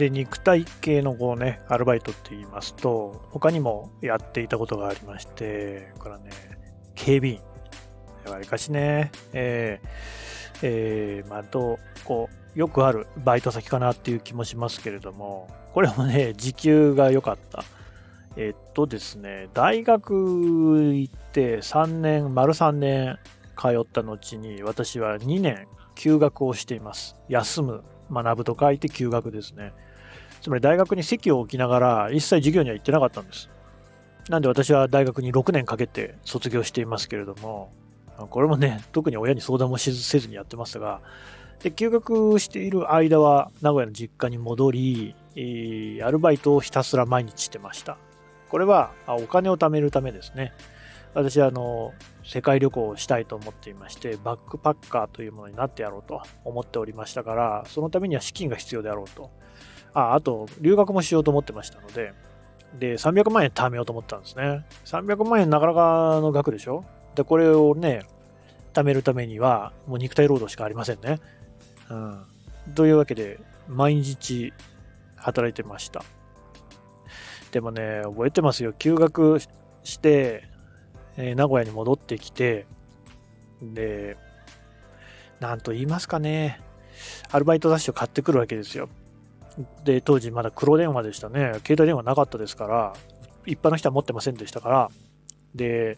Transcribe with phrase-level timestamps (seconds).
[0.00, 6.30] で、肉体系のこうね、アルバイトって言いますと、他にもやっていたことがありまして、これはね、
[6.94, 7.40] 警備員。
[8.30, 17.62] わりかしね、えー、えー、まあ、どう、こう、よくあるバイト先かなっていう気もしますけれども、これもね、時給が良かった。
[18.36, 23.18] えっとですね、大学行って3年、丸3年
[23.54, 27.16] 通った後に、私は2年休学をしています。
[27.28, 29.74] 休む、学ぶと書いて休学ですね。
[30.40, 33.50] つまり大学に席を置きながら、一切授業には行ってなかったんです。
[34.28, 37.72] なんで私は大学に6年かけて卒業していますけれども、
[38.30, 41.00] これもね、特に親に相談もせずにやってますが、
[41.62, 45.14] で休学している間は名古屋の実家に戻り、
[46.02, 47.96] アルバイトをひたすら毎日してました。
[48.48, 50.52] これはお金を貯めるためですね。
[51.12, 51.92] 私はあの
[52.24, 59.30] 世界旅行をしたいと思っていまして、バックパッカーというものになってやろうと思っておりましたから、そのためには資金が必要であろうと。
[59.94, 62.12] ああと、留学もしようと思ってましたので、
[62.78, 64.64] で、300万円貯めようと思ったんですね。
[64.84, 66.84] 300万円なかなかの額でしょ？
[67.16, 68.02] で、これをね、
[68.72, 71.18] 貯めるためには、もう肉体労働しかありませんね。
[71.88, 72.24] うん。
[72.74, 74.52] というわけで、毎日
[75.16, 76.04] 働いてました。
[77.50, 78.72] でもね、覚えてますよ。
[78.72, 79.40] 休学
[79.82, 80.44] して、
[81.16, 82.66] えー、名古屋に戻ってきて、
[83.60, 84.16] で、
[85.40, 86.60] なんと言いますかね、
[87.32, 88.88] アルバイト雑誌を買ってくるわけですよ。
[89.84, 91.52] で、当時まだ黒電話でしたね。
[91.66, 92.92] 携帯電話なかったですから、
[93.46, 94.90] 一般の人は持ってませんでしたから、
[95.54, 95.96] で、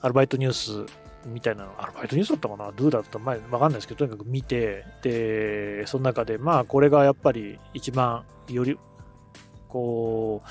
[0.00, 0.92] アルバイトニュース
[1.26, 8.78] みたいなの、アルバイトニュースだったかな、ドゥだったか前、わかんないですけど、とにかく見て、で、その中で、まあ、これがやっぱり一番より、
[9.68, 10.48] こう、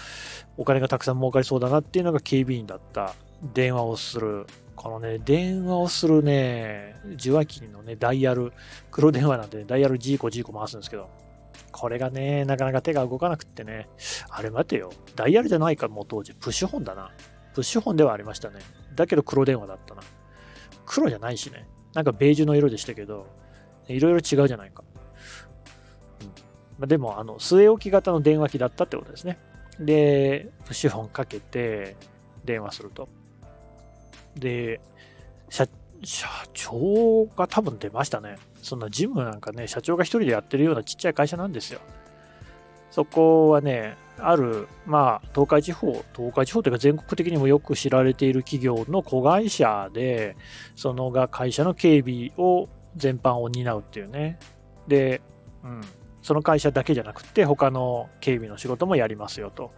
[0.58, 3.14] お金がたくさん儲かりそうだなっていうのが警備員だった。
[3.54, 4.48] 電話をする。
[4.76, 8.54] このね、電話をするね、受話器のね、ダイヤル、
[8.92, 11.10] 黒電話なんで、ね、ダイヤル G 個 G 個回すんですけど、
[11.72, 13.90] これがね、なかなか手が動かなくってね、
[14.30, 17.12] あれ待てよ、ダイヤルじゃないか、もう当時、プッシュホンだな。
[17.54, 18.60] プッシュホンではありましたね。
[18.96, 20.02] だけど黒電話だったな。
[20.86, 21.68] 黒じゃないしね。
[21.94, 23.28] なんかベージュの色でしたけど、
[23.88, 24.84] いろいろ違うじゃないか。
[26.22, 26.32] うん
[26.80, 29.40] ま、でも、あの、据え置き型の電話機だったってことですね。
[29.80, 31.96] で、プッシュホンかけて
[32.46, 33.10] 電話すると。
[34.36, 34.80] で、
[35.50, 35.68] 社
[36.04, 38.38] 社長が多分出ましたね。
[38.68, 41.80] そんなジムなんかね、社長が一人でやってるようなちっちゃい会社なんですよ。
[42.92, 50.36] そこはね、ある、まあ、東海地方、東海地方というか全国的にもよく知られている企業の子会社で、
[50.76, 54.38] そのが会社の警備を全般を担うっていうね。
[54.88, 55.22] で、
[55.64, 55.82] うん、
[56.22, 59.72] その会社だけじゃなくて、他の警備の仕事もやりますよと。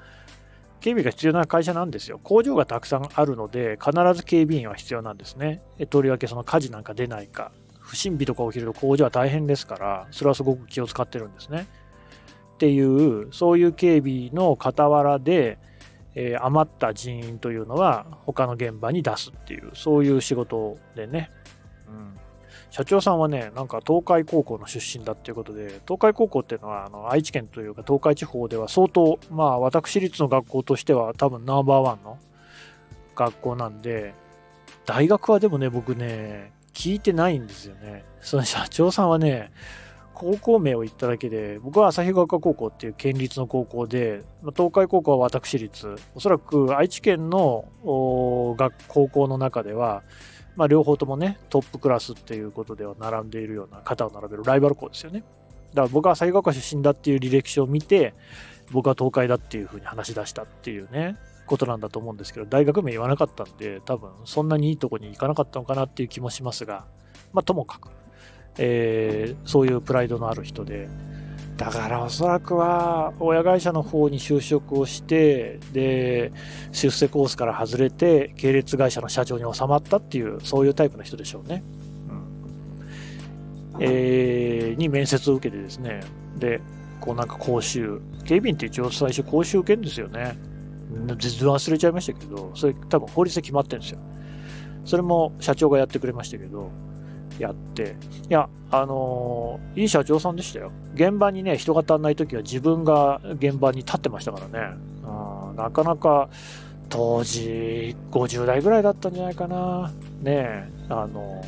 [0.79, 2.19] 警備が必要な会社なんですよ。
[2.23, 5.61] 工場がたくさんあるので、必ず警備員は必要なんですね。
[5.89, 11.67] とりわけその火事なんか出ないか、不審火とか起きると工場は大変ですから、それはすごく気を使ってるんですね。
[12.55, 15.57] っていう、そういう警備の傍らで、
[16.15, 21.31] えー、余った人員というのは他の現場に出すっていう、そういう仕事でね。
[21.87, 22.19] うん、
[22.69, 32.17] 社長さんはね、なんか東海高校の出身だっていうことで、東海高校っていうのはあの愛知県というか東海地方では相当、まあ私立の学校としては多分ナンバーワンの
[33.15, 34.13] 学校なんで、
[34.85, 38.03] 大学はでもね、僕ね、聞いてないんですよね。
[38.21, 39.51] その社長さんはね、
[40.13, 44.21] 高校名を言っただけで、僕は旭川高校っていう県立の高校で、
[44.55, 47.65] 東海高校は私立、おそらく愛知県の
[48.57, 50.03] 学高校の中では、
[50.57, 55.23] まあ、両方ともね、トップクラスっていうことでは並んでいるような、肩を並べるライバル校ですよね。
[55.69, 58.13] だから僕は旭川出身だっていう履歴書を見て、
[58.71, 61.15] 僕は東海だっていうふうに話し出したっていうね、
[61.49, 66.85] ことなんだと思うんですけど、大学名言わなかったんで、多分そんなにいいとこに行かなかったのかなっていう気もしますが、
[67.33, 67.89] まあ、ともかく。
[68.61, 70.89] えー、そういうプライドのある人で、
[71.55, 76.31] だからおそらくは親会社の方に就職をして、で、
[76.71, 81.63] 出世コースから外れて、系列会社の社長に収まったっていう、そういうタイプの人でしょうね。
[83.75, 86.01] うん、えー、に面接を受けてですね、
[86.37, 86.61] で、
[86.99, 90.37] こうなんか講習、警備員って一応最初講習受けるんですよね。
[90.89, 93.99] 全然忘れちゃいましたけど、それ多分法律で決まってるんですよ。
[94.85, 96.71] それも社長がやってくれましたけど、
[97.37, 97.95] やって、
[98.29, 100.71] いや、あのー、いい社長さんでしたよ。
[100.95, 104.77] 現場にね、人が足んない時は自分が現場に立ってましたからね。
[105.03, 106.29] うん、なかなか、
[106.89, 109.91] 当時、50代ぐらいだったんじゃないかな。
[110.21, 111.43] ねえあの、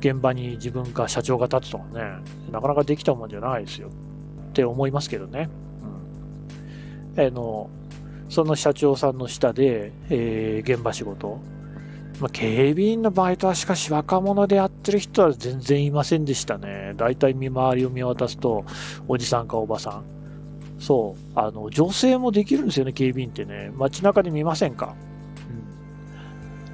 [0.00, 2.02] 現場に自分か社長が立つとかね、
[2.50, 3.88] なかなかできたもんじゃないですよ。
[3.88, 5.48] って思いますけどね。
[7.14, 7.26] うん。
[7.26, 7.70] あの、
[8.30, 11.38] その社長さんの下で、えー、現場仕事
[12.20, 16.92] まあ、警備員のバイトはしかし若者でやってる人は全然いませんでしたね。
[16.96, 18.64] だいたい見回りを見渡すと、
[19.08, 20.04] おじさんかおばさん。
[20.78, 23.72] そう、あの、女性もできるんですよね、警備員ってね。
[23.74, 24.94] 街中で見ませんか、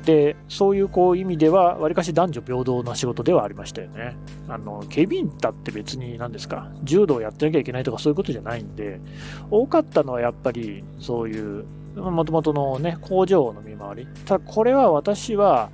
[0.07, 4.17] で、そういうこう意味では、わりかし男女平等な仕事ではありましたよね。
[4.49, 9.01] あの、警備員だって別に何ですか、柔道やってなきゃいけないとかそういうことじゃないんで、
[9.51, 11.65] 多かったのはやっぱり、そういう、
[11.97, 14.09] もともとのね、工場の見回り。
[14.27, 15.71] ただ、これは私は、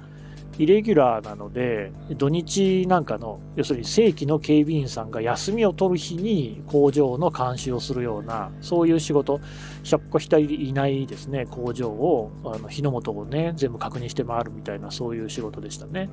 [0.59, 9.41] イレギュラーなので、土日なんかの、要するに正規の警備員さんが休みを取る日に工場の監視をするような、そういう仕事、
[9.83, 16.11] ひょっこひたりいないですね、工場を、あの日の元をね、全部確認して回るみたいな、そういう仕事でしたね。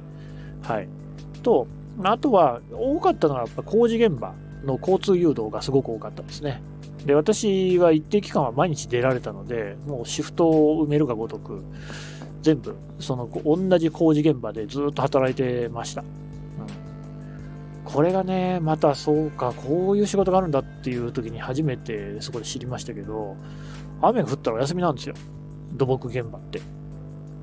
[0.62, 0.88] はい。
[1.44, 1.68] と、
[2.04, 4.34] あとは、多かったのはやっぱ工事現場
[4.64, 6.62] の交通誘導がすごく多かったですね。
[7.06, 11.64] で、私は一定期間は毎日出られたので、もうシフトを埋めるがごとく、
[12.42, 16.02] 全部、その同じ工事現場でずっと働いてました。
[16.02, 16.08] うん、
[17.84, 23.36] これがね、またそうか、こういう仕事があるんだっていう時に初めてそこで知りましたけど、
[24.02, 25.16] 雨が降ったらお休みなんですよ。
[25.74, 26.62] 土木現場って。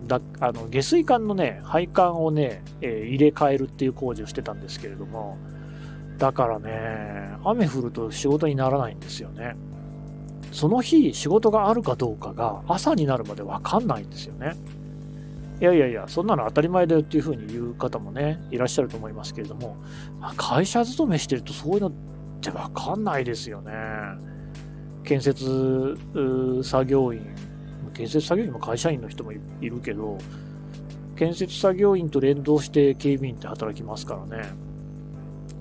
[0.06, 5.36] だあの下水管のね、配管をね、えー、入れ替えるっていう工事をしてたんですけれども、
[6.18, 9.56] だからね、雨降ると仕事にならないんですよね。
[10.52, 14.52] その日仕事があるかどうかが朝になるまでわかんないんですよね。
[15.58, 19.76] いやいやいや、そんなの当たり前だよっていうふうに言う方もね、いらっしゃると思いますけれども、
[20.36, 21.92] 会社勤めしてるとそういうのっ
[22.42, 23.72] てわかんないですよね。
[25.02, 25.96] 建設
[26.62, 27.22] 作業員、
[27.94, 30.18] 建設作業員も会社員の人もいるけど、
[31.16, 34.48] 建設作業員と連動して警備員って働きますからね。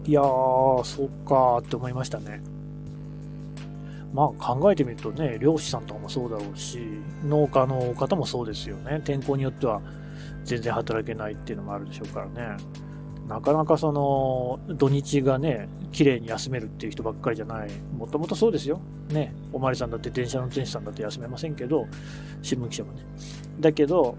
[0.06, 2.42] いやー、そっかーって思いましたね。
[4.16, 6.80] まあ考えてみるとね、漁師さんとかもそうだろうし、
[7.26, 9.02] 農家の方もそうですよね。
[9.04, 9.82] 天候によっては
[10.46, 12.58] 全然働けないっていうのもあるでしょうからね。
[13.28, 17.70] なかなかその土日がね、綺麗に休めるっていう人ばっかりじゃない。
[17.98, 18.80] もともとそうですよ。
[19.10, 19.36] ね。
[19.52, 21.88] おまりさんだって電車の運転手さんだって休めませんけど、
[22.42, 23.02] 新聞記者もね。
[23.60, 24.16] だけど、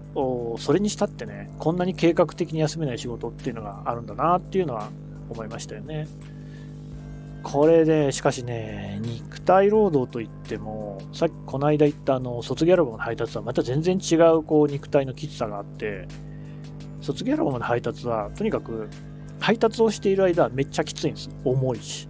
[0.59, 4.89] それにしたってね、こんなに計画的に休めない仕事っていうのがあるんだなっていうのは
[5.29, 6.07] 思いましたよね。
[7.49, 16.09] これで、しかしね、肉体労働といっても、さっきこの間言ったあの卒業アルバムの配達はまた全然違うこう肉体のきつさがあって、
[16.99, 18.89] 卒業アルバムの配達はとにかく
[19.39, 21.29] 配達をしている間はめっちゃきついんです。
[21.45, 22.09] 重いし。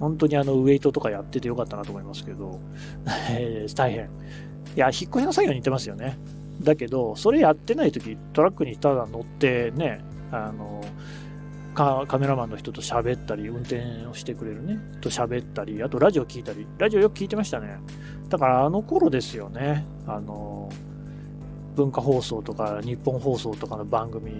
[0.00, 2.58] 本当にあのウェイトとかやっててよかったなと思いますけど、
[3.30, 4.10] えー、大変。
[4.74, 6.18] いや、引っ越しの作業に似てますよね。
[6.60, 10.00] だけど、それやってない時トラックにただ乗ってね、
[10.32, 10.82] あの、
[11.74, 17.78] カメラマンの人と喋ったり、運転をしてくれるね、と喋ったり、あとラジオ聞いたり、ラジオよく聞いてましたね。
[18.28, 20.70] だからあの頃ですよね、あの、
[21.74, 24.32] 文化放送とか日本放送とかの番組、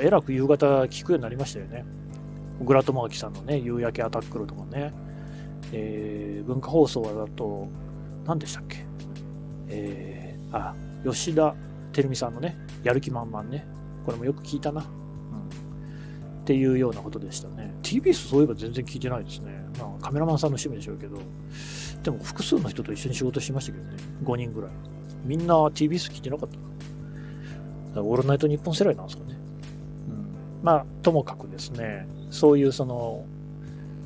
[0.00, 1.84] えらく夕方聞くようになりましたよね。
[2.60, 4.92] 小倉智昭さんのね、夕焼けアタックルとかね、
[5.72, 7.68] えー、文化放送だと、
[8.24, 8.84] 何でしたっけ？
[9.68, 11.54] えー、あ、吉田
[11.92, 13.66] 照美さんのね、やる気満々ね、
[14.06, 14.84] これもよく聞いたな。
[16.48, 17.74] っていうようなことでしたね。
[17.82, 19.52] TBS そういえば全然聞いてないですね。
[19.78, 21.18] まあ、カメラマンさんの趣味でしょうけど、
[22.02, 24.70] でも複数の人と一緒に仕事しましたけどね、5人ぐらい。
[25.26, 26.48] みんな TBS 聞いてなかっ
[27.92, 28.02] たな。
[28.02, 29.38] オールナイト日本世代なんですかね。
[30.08, 30.26] うん。
[30.62, 33.26] まあ、ともかくですね、そういうその、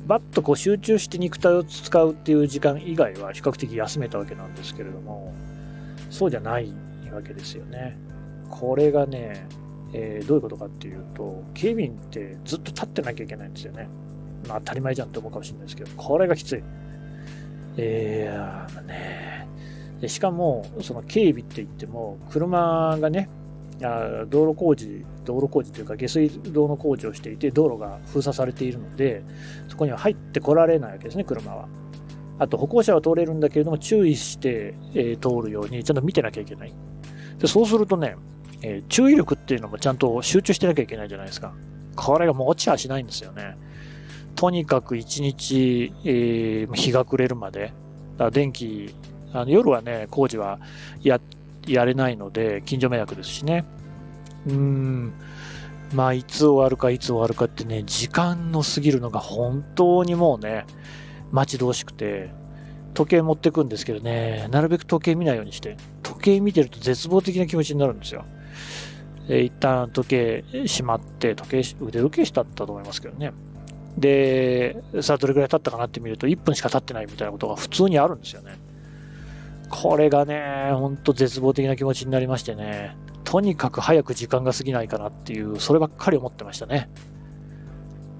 [0.05, 5.33] バッとこう集中して肉体を使うっていう時間以外は比較的休めたわけなんですけれども、
[6.09, 6.73] そうじゃない
[7.09, 7.97] わけですよね。
[8.49, 9.47] これがね、
[9.93, 13.87] えー、どういうことかっていうと、警備員ってずっと立ってなきゃいけないんですよね。
[14.47, 16.63] まあ当たり前じゃんって思うかもしれないですけど、これがきつい。
[17.77, 19.47] えー、ね
[20.01, 23.29] でしかも、その警備って言っても、車がね、
[23.81, 29.23] あ道路工事、道路工事というか下水道の工事をしていて、道路が封鎖されているので、
[29.69, 31.67] そこには入ってこられないわけですね、車は。
[32.39, 36.73] あと歩行者は通れるんだけれども、注意して、えー、通るようにちゃんと見てなきゃいけない。
[37.39, 38.15] でそうするとね、
[38.63, 41.53] えー、注意力っていうのもちゃんと集中してなきゃいけないじゃないですか。
[41.95, 43.57] これがもう落ちはしないんですよね。
[44.35, 47.73] とにかく一日、えー、日が暮れるまで、
[48.17, 48.95] だ電気、
[49.33, 50.59] あの夜はね、工事は
[51.01, 51.19] や
[51.67, 53.65] やれないので、近所迷惑ですしね。
[54.47, 55.13] うん、
[55.93, 60.65] まあ、いつ終わるか、いつ終わるかってね、時間の過ぎるのが本当にもうね、
[61.31, 62.31] 待ち遠しくて、
[62.93, 68.25] 時計持ってくんですけどね、なるべく時計見ないようにして、時計見てると絶望的な気持ちになるんですよ。
[69.27, 73.31] えー、一旦時計しまって、時計、腕時計したったと思いますけどね。
[73.97, 78.57] で、さあどれくらい経ったかなって見ると、1分しか経ってないみたいなことが普通にあるんですよね。
[79.69, 86.89] これがね、ほんと絶望的な気持ちになりましてね、とにかく早く時間が過ぎないかなっていう、そればっかり思ってましたね。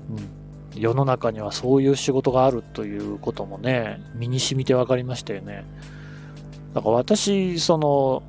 [0.09, 0.79] うん。
[0.79, 5.65] 世の中にはそういう仕事があるということもね、身に染みて分かりましたよね。
[6.73, 8.23] だから私、その、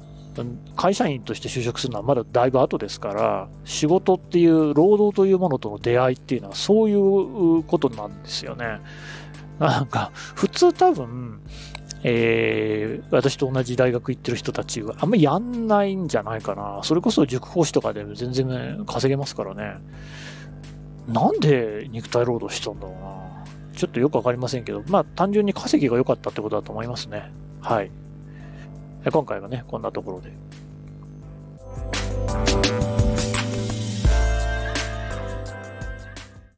[0.77, 8.81] 会社員として就職するのはまだだいぶ後ですから、仕事っていう労働というものとの出会いっていうのはそういうことなんですよね。
[9.59, 11.41] なんか、普通多分、
[12.03, 16.81] えー、私と同じ大学行ってる人たちはあんまりやんないんじゃないかな。
[16.83, 19.77] それこそ塾講師とかでも全然、稼げますからね。
[21.09, 23.45] なんで肉体労働したんだろうな。
[23.75, 27.31] ちょっとよくわかりませんけど、まあ単純に稼ぎが良かったってことだと思いますね。
[27.61, 27.91] はい。
[29.11, 30.33] 今回はね、こんなところで。